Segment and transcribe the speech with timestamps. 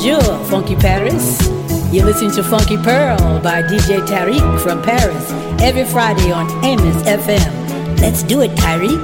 [0.00, 1.48] Bonjour, Funky Paris.
[1.92, 8.00] You listen to Funky Pearl by DJ Tarek from Paris every Friday on Amos FM.
[8.00, 8.94] Let's do it, Tarek.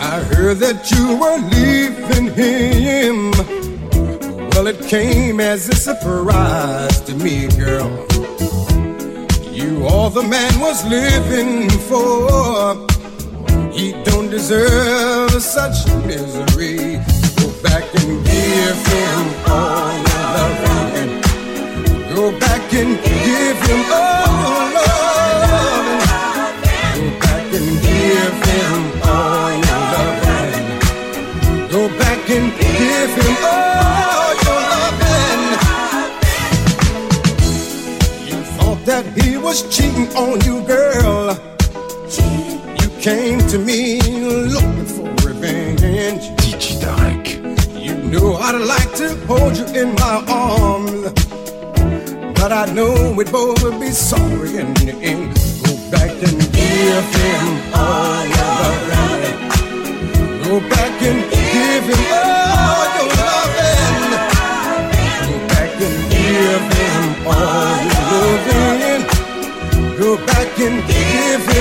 [0.00, 3.30] I heard that you were leaving him.
[4.50, 7.88] Well, it came as a surprise to me, girl.
[9.52, 12.74] You all the man was living for.
[13.70, 17.00] He don't deserve such misery.
[17.74, 19.98] Back and give him all.
[22.14, 24.70] Go back and give him all.
[26.94, 29.90] Go back and give him all your.
[31.68, 34.66] Go back and give him all your.
[38.28, 41.36] You thought that he was cheating on you, girl
[42.80, 44.73] You came to me looking
[48.14, 51.12] know I'd like to hold you in my arms,
[52.38, 55.34] but I know we'd both be sorry in the end.
[55.64, 59.38] Go back and give him all your loving.
[60.44, 64.02] Go back and give him all your loving.
[65.28, 67.02] Go back and give him
[67.34, 68.08] all your
[68.48, 69.02] loving.
[69.98, 71.53] Go back and give him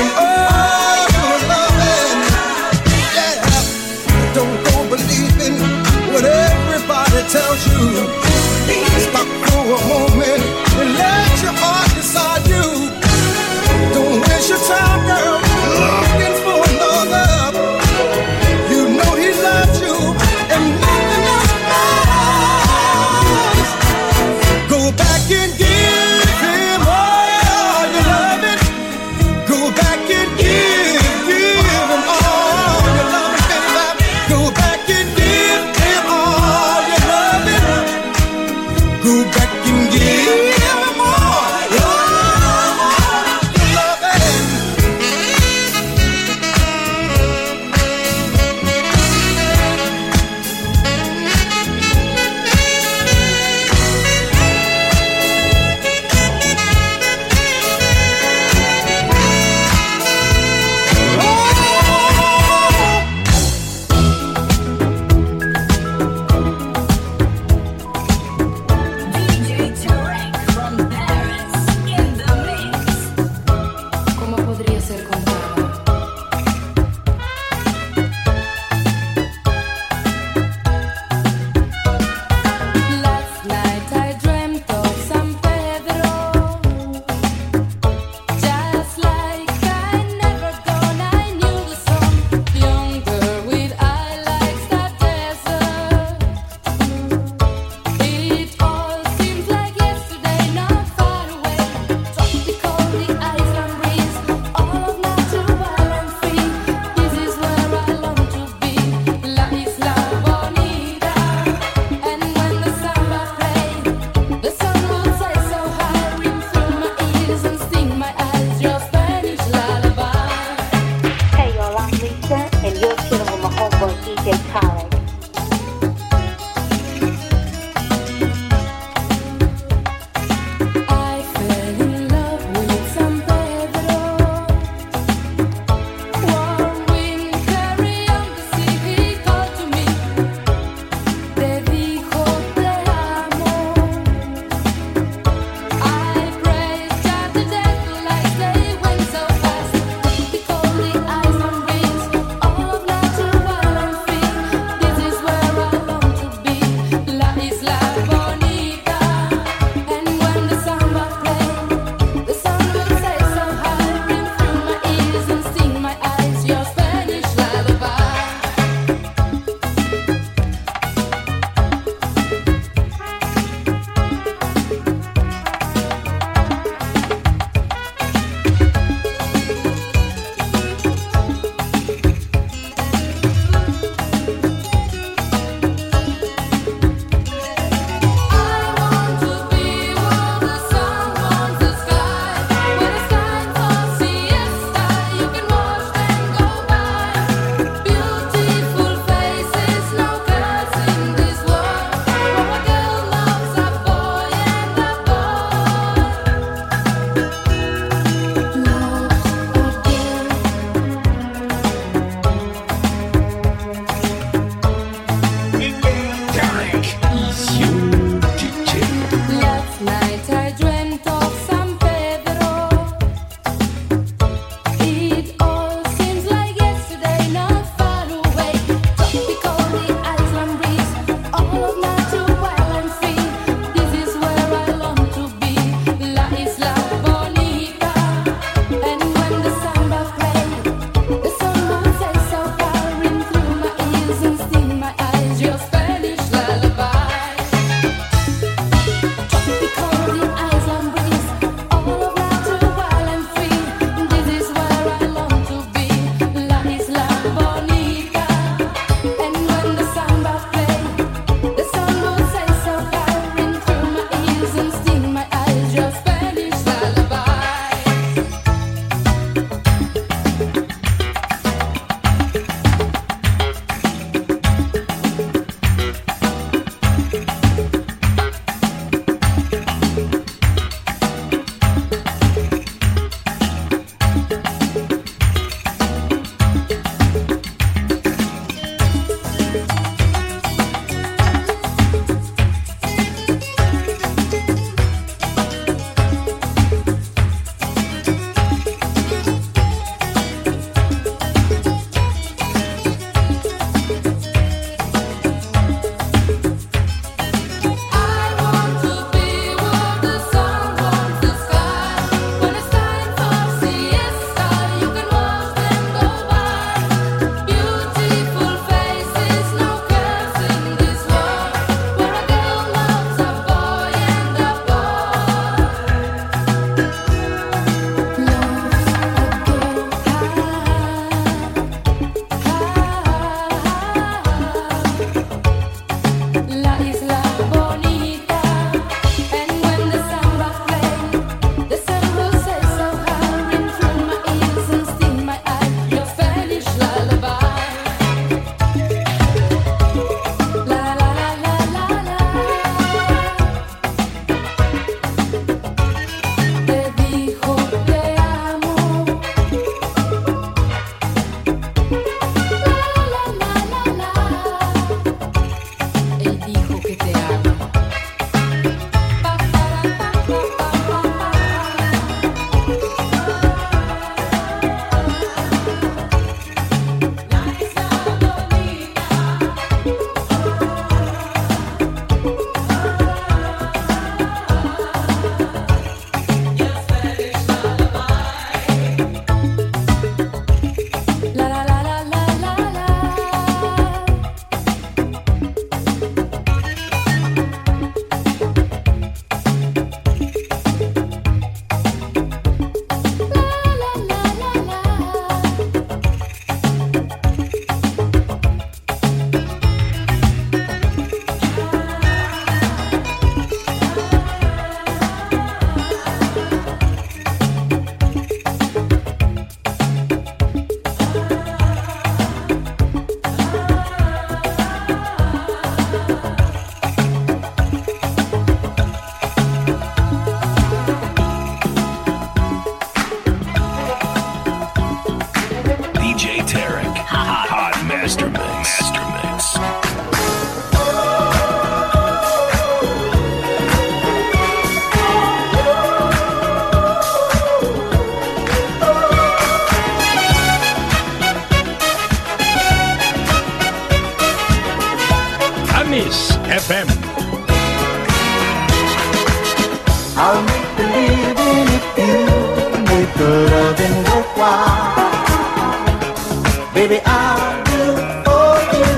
[466.83, 468.91] Baby, I'll do for you.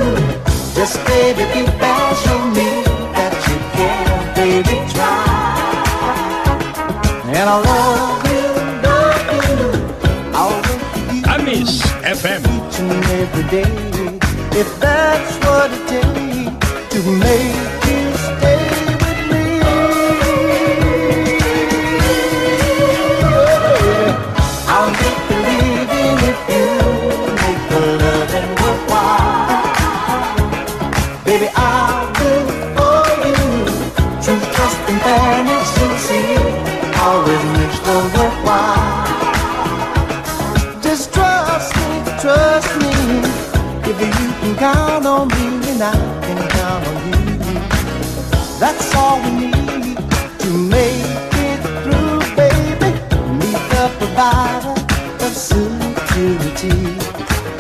[0.73, 2.81] Just baby, if you bad, show me
[3.13, 5.21] that you can, baby, try.
[7.27, 8.45] And I love you,
[8.89, 9.57] love you.
[10.33, 11.21] I'll make you.
[11.29, 12.41] I miss FM.
[12.55, 13.71] Each and every day,
[14.59, 16.04] if that's what it takes.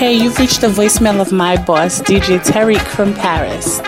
[0.00, 3.80] voicemail of my boss, DJ Tarek from Paris.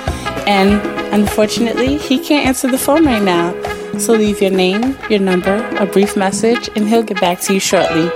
[0.46, 0.80] And
[1.14, 3.54] unfortunately, he can't answer the phone right now.
[3.98, 7.60] So leave your name, your number, a brief message, and he'll get back to you
[7.60, 8.08] shortly.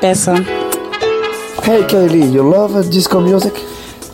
[0.00, 0.44] Besom.
[1.64, 3.52] Hey Kaylee, you love uh, disco music?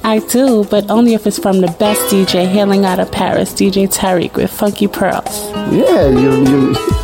[0.03, 3.87] I do, but only if it's from the best DJ hailing out of Paris, DJ
[3.87, 5.51] Tarek with Funky Pearls.
[5.73, 6.96] Yeah, you, you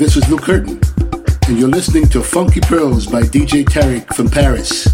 [0.00, 0.80] Curtain,
[1.46, 4.86] and you're listening to Funky Pearls by DJ Tarek from Paris.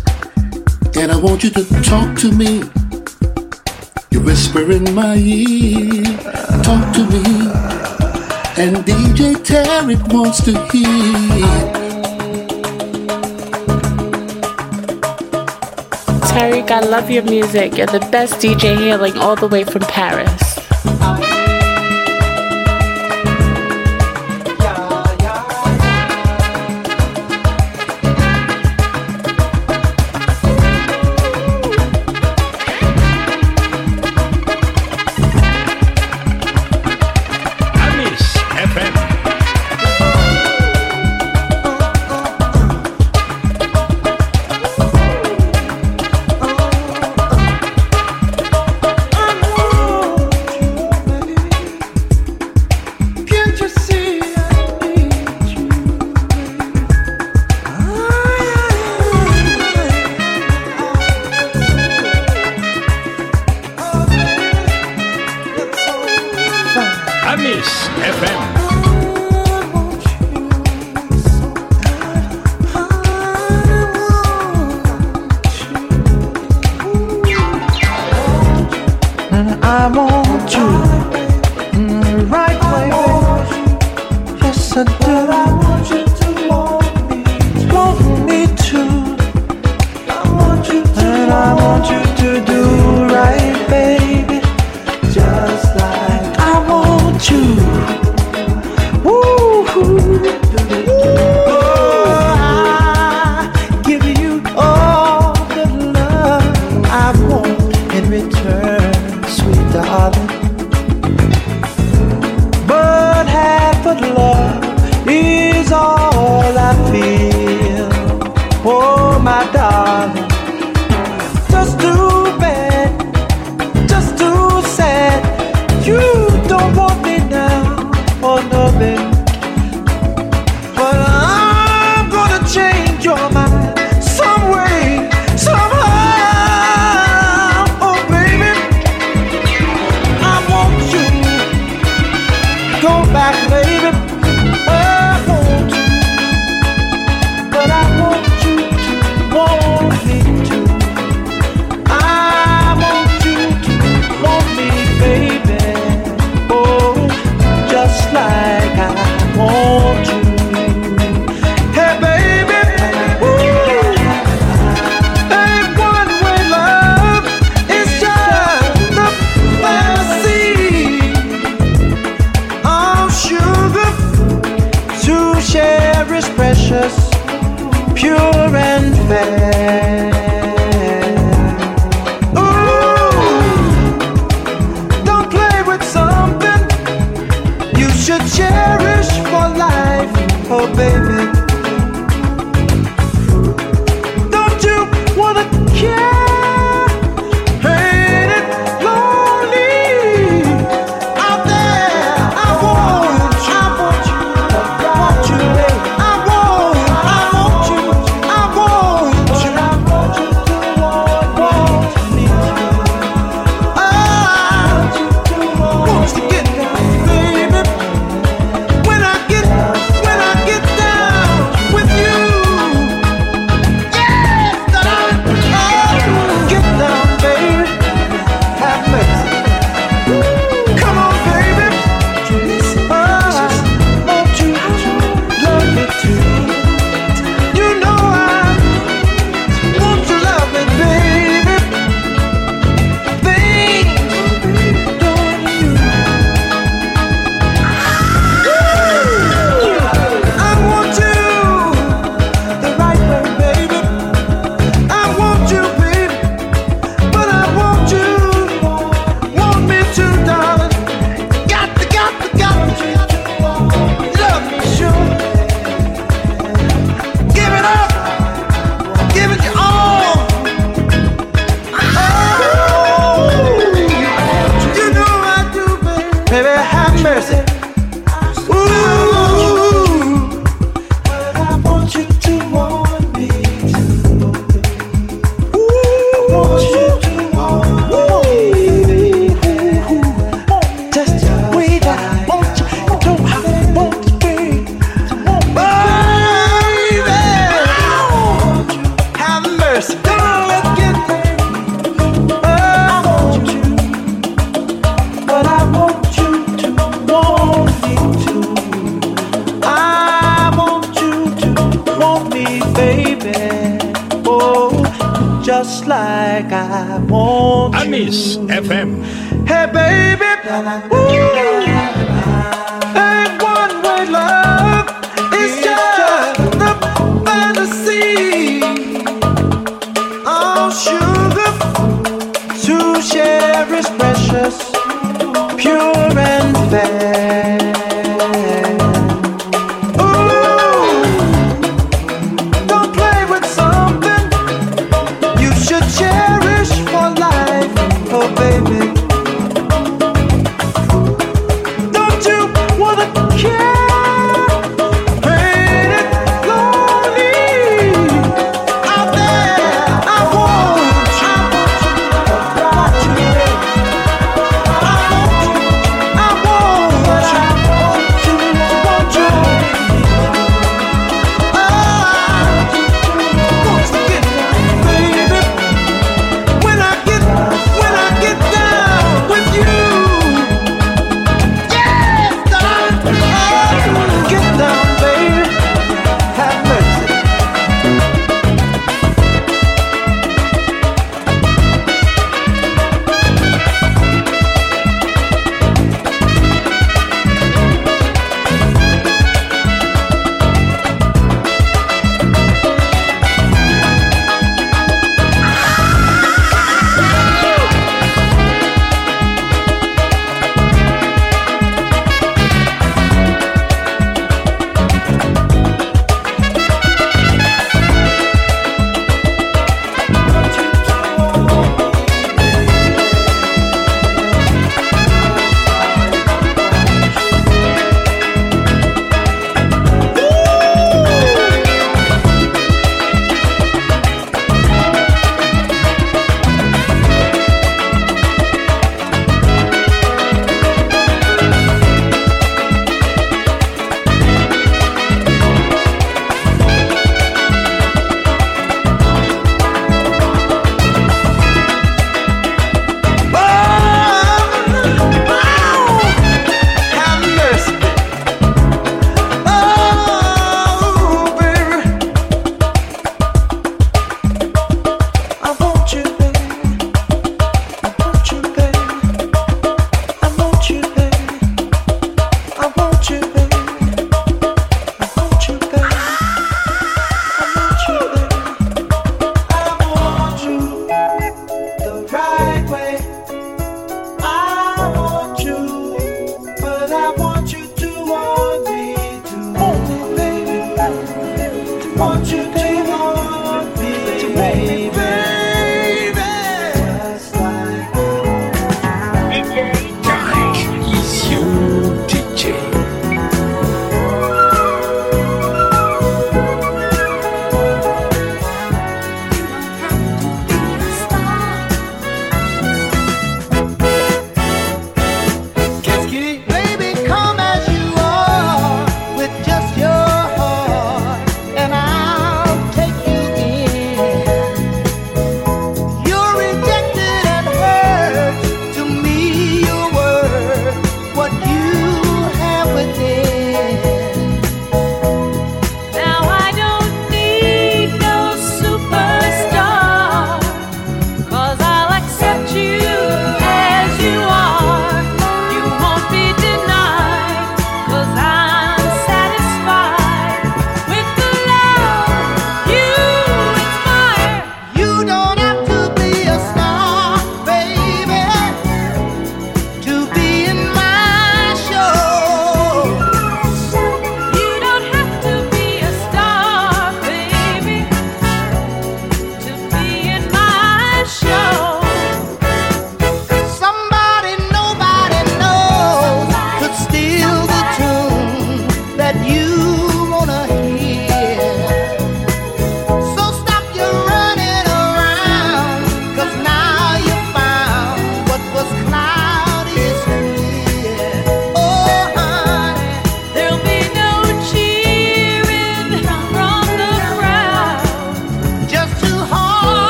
[0.97, 2.65] And I want you to talk to me.
[4.11, 6.03] You whisper in my ear,
[6.65, 7.23] talk to me.
[8.59, 10.87] And DJ Tarek wants to hear.
[16.33, 17.77] Tarek, I love your music.
[17.77, 20.46] You're the best DJ hailing all the way from Paris.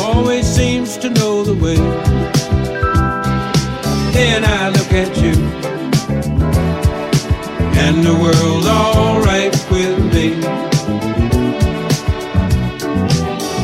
[0.00, 1.80] Always seems to know the way.
[4.12, 5.34] Then I look at you,
[7.84, 10.28] and the world's alright with me.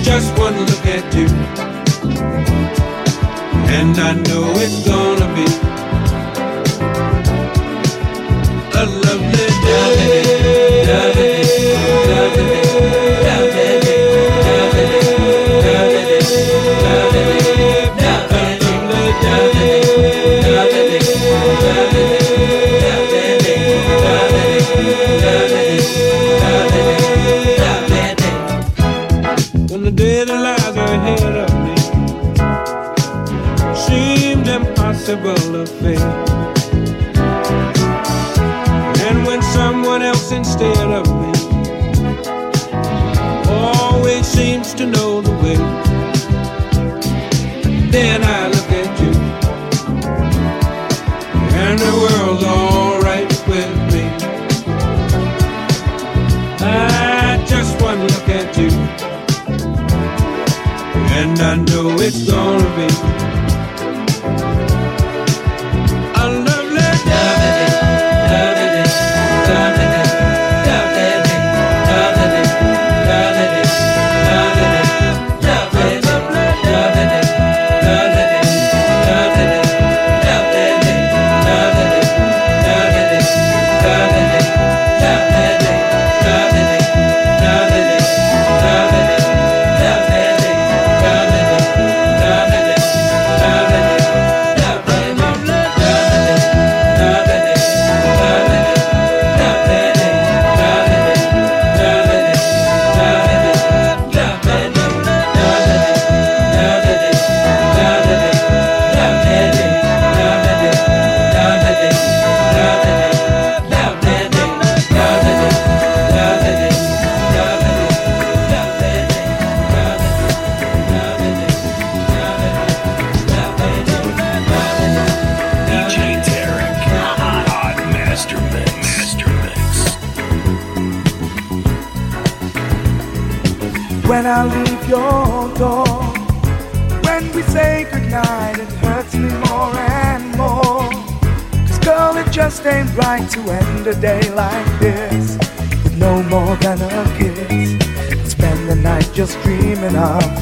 [0.03, 1.29] Just one look at you,
[3.79, 5.12] and I know it's gone.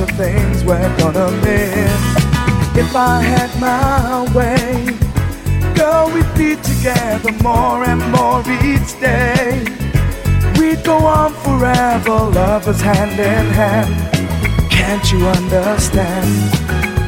[0.00, 2.00] The things we're gonna miss.
[2.74, 4.96] If I had my way,
[5.74, 9.62] girl, we'd be together more and more each day.
[10.58, 13.94] We'd go on forever, lovers hand in hand.
[14.70, 16.30] Can't you understand?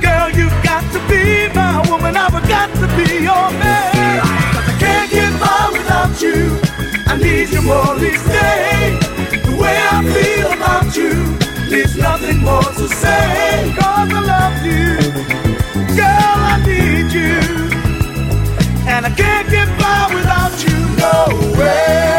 [0.02, 4.12] Girl, you've got to be my woman, I've got to be your man
[5.72, 6.58] without you.
[7.06, 8.98] I need you more each day.
[9.46, 11.41] The way I feel about you
[11.72, 13.72] leaves nothing more to say.
[13.78, 14.98] Cause I love you,
[15.96, 17.40] girl, I need you.
[18.86, 21.16] And I can't get by without you, no
[21.58, 22.12] way.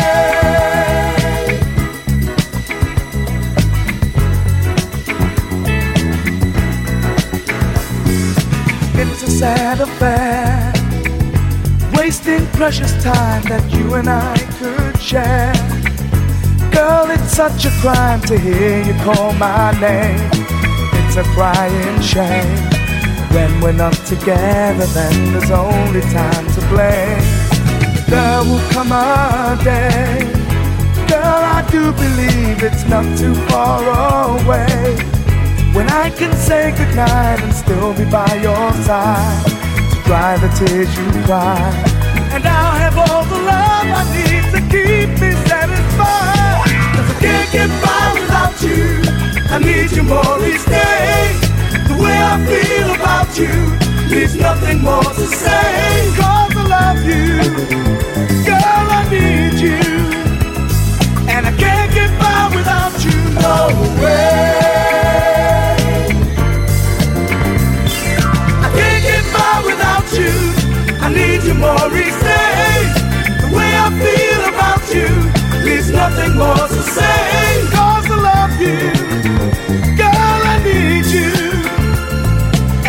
[8.95, 10.73] It's a sad affair
[11.95, 15.72] wasting precious time that you and I could share.
[17.33, 20.29] Such a crime to hear you call my name.
[21.01, 22.57] It's a crying shame.
[23.33, 27.25] When we're not together, then there's only time to blame.
[28.07, 30.29] There will come a day.
[31.09, 34.95] Girl, I do believe it's not too far away.
[35.73, 39.45] When I can say goodnight and still be by your side
[39.91, 41.93] to dry the tears you cry
[42.33, 46.32] and I'll have all the love I need to keep me satisfied.
[46.95, 48.83] Cause I can't get by without you.
[49.53, 51.37] I need you more each day.
[51.89, 53.53] The way I feel about you
[54.13, 56.11] leaves nothing more to say.
[56.17, 57.29] Cause I love you.
[58.47, 59.81] Girl, I need you.
[61.33, 63.17] And I can't get by without you.
[63.45, 63.57] No
[64.01, 64.83] way.
[68.65, 70.33] I can't get by without you.
[71.05, 71.89] I need you more
[75.93, 77.67] nothing more to say.
[77.71, 78.81] Cause I love you,
[79.95, 81.31] girl, I need you.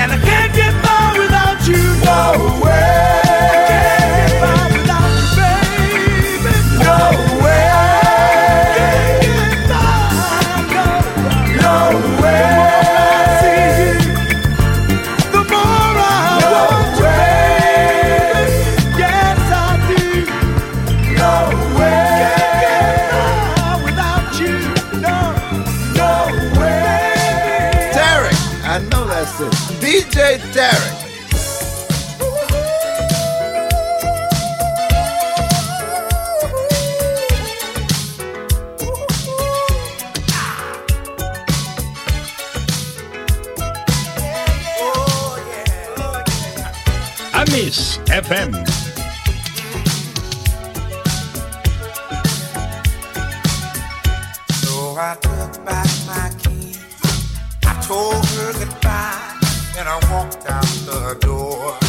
[0.01, 3.24] And I can't get by without you, no way.
[47.49, 48.53] Amis FM.
[54.63, 56.79] So I took back my keys.
[57.67, 59.37] I told her goodbye
[59.77, 61.84] and I walked out the door.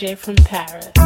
[0.00, 0.99] From Paris.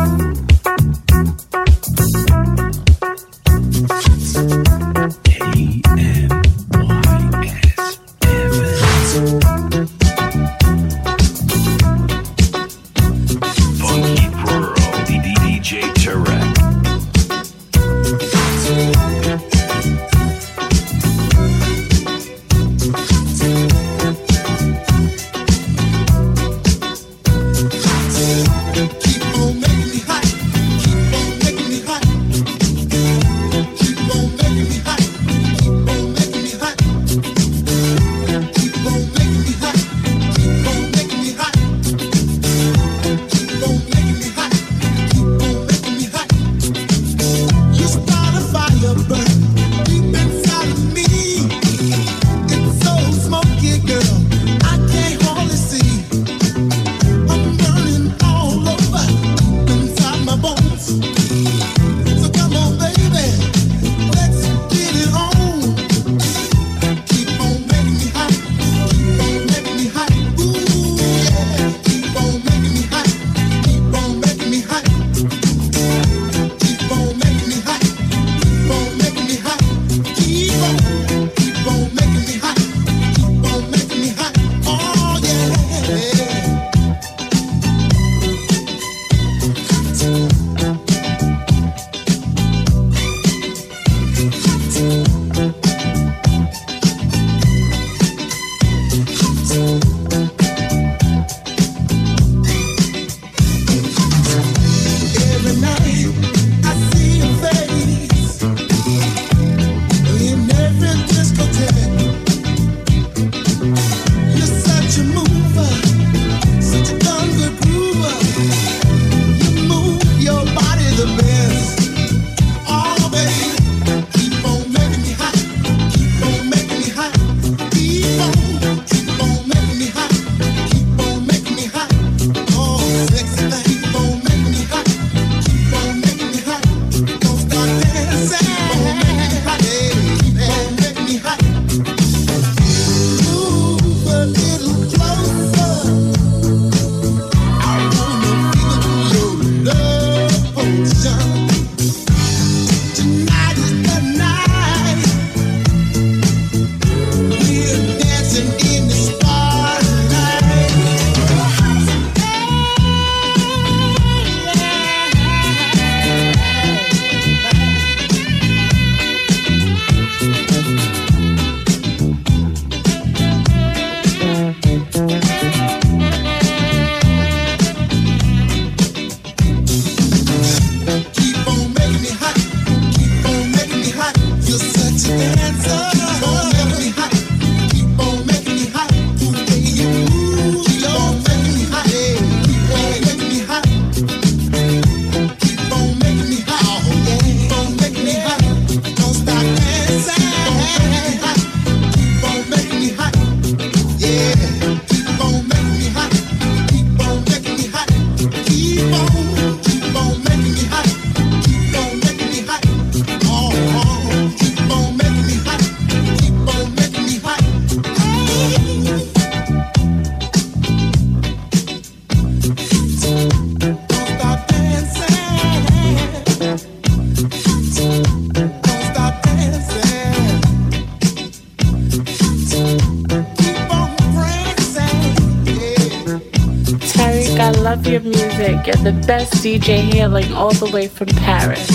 [239.06, 241.68] best DJ hailing all the way from Paris.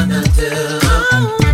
[0.00, 1.49] one until.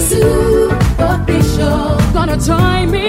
[0.00, 1.98] pursue what they show.
[2.14, 2.99] Gonna time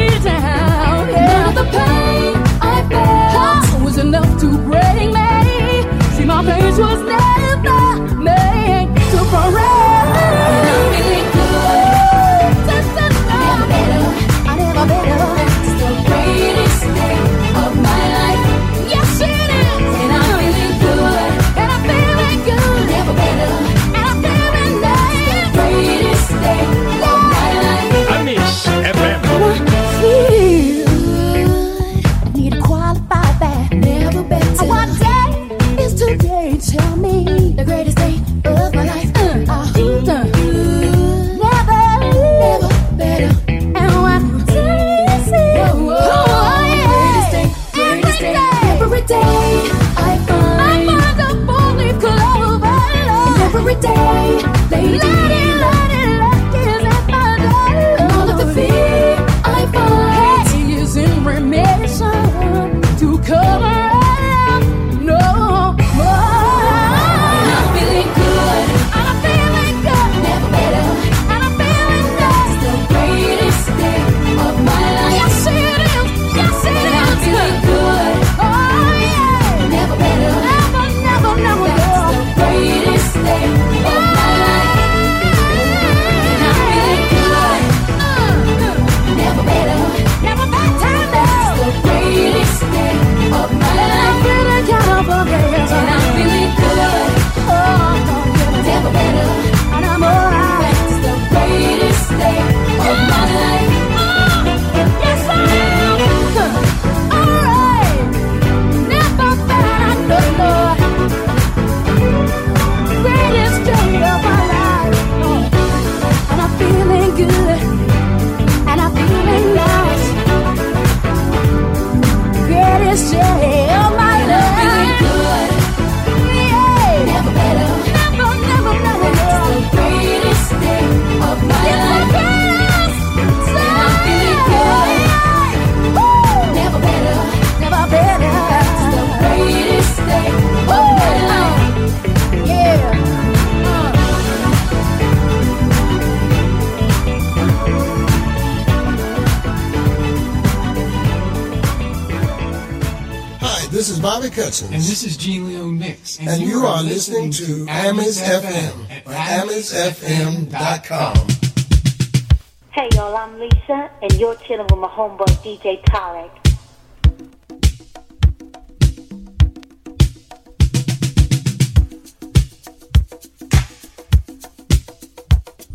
[164.52, 166.30] chilling with my homeboy DJ Tarek.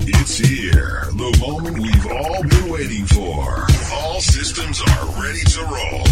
[0.00, 3.66] It's here, the moment we've all been waiting for.
[3.94, 6.04] All systems are ready to roll.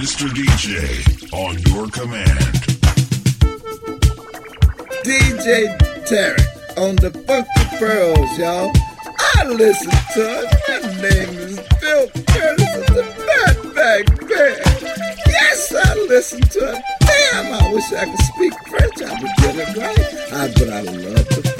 [0.00, 0.26] Mr.
[0.30, 2.40] DJ, on your command.
[5.04, 5.76] DJ
[6.08, 8.89] Tarek on the Funky Pearls, y'all.
[9.36, 10.48] I listen to it.
[10.68, 15.16] My name is Bill Curtis of the Fatback Band.
[15.26, 16.82] Yes, I listen to it.
[17.00, 19.02] Damn, I wish I could speak French.
[19.02, 20.32] I would get it right.
[20.32, 21.59] I, but I love the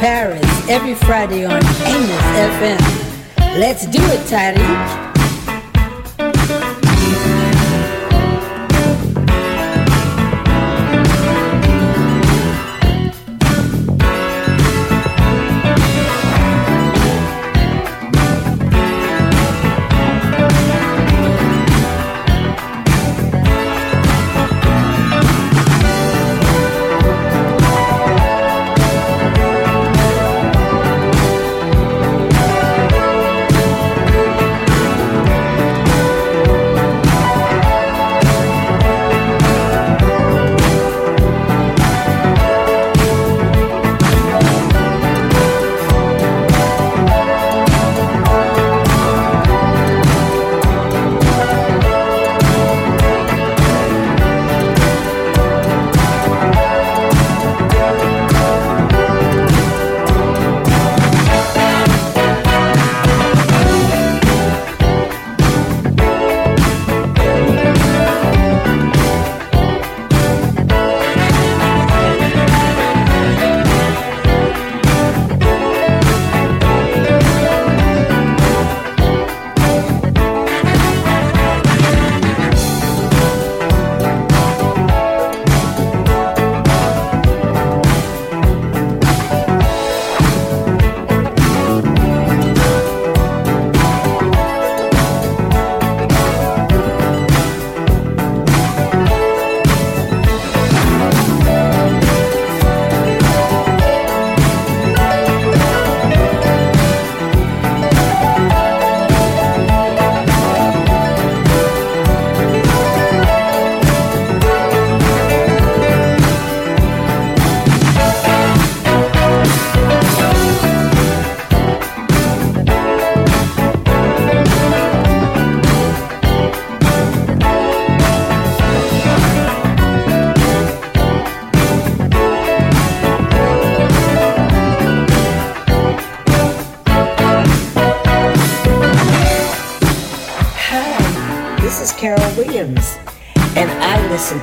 [0.00, 2.22] Paris every Friday on Amos
[2.56, 3.58] FM.
[3.58, 5.09] Let's do it, Teddy.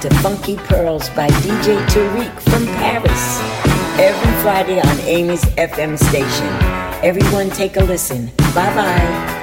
[0.08, 3.42] To Funky Pearls by DJ Tarek from Paris
[4.00, 6.48] every Friday on Amy's FM station.
[7.04, 8.28] Everyone take a listen.
[8.56, 9.37] Bye bye.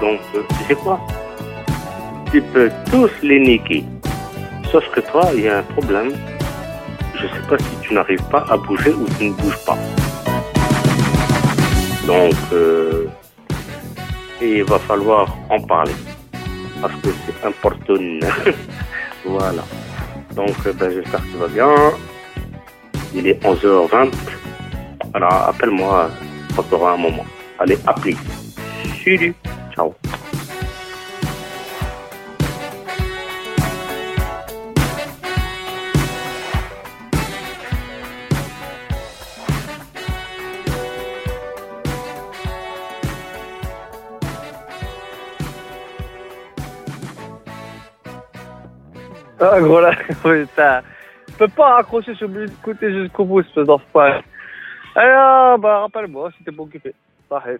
[0.00, 0.20] Donc
[0.68, 1.00] c'est quoi?
[2.30, 3.84] Tu peux tous les niquer.
[4.70, 6.12] Sauf que toi, il y a un problème.
[7.14, 9.76] Je sais pas si tu n'arrives pas à bouger ou tu ne bouges pas.
[12.06, 13.06] Donc, euh,
[14.40, 15.92] il va falloir en parler.
[16.80, 17.94] Parce que c'est important.
[19.24, 19.64] voilà.
[20.34, 21.74] Donc, euh, ben, j'espère que tu vas bien.
[23.14, 24.12] Il est 11h20.
[25.14, 26.10] Alors, appelle-moi
[26.54, 27.26] quand tu auras un moment.
[27.58, 28.18] Allez, applique.
[29.04, 29.34] Salut.
[49.40, 50.82] Ah, gros, là, putain.
[51.28, 54.22] Je peux pas accrocher sur le côté jusqu'au bout, ce d'enfoiré.
[54.94, 56.94] Alors, bah, rappelle-moi, c'était pas occupé.
[57.28, 57.58] Parfait.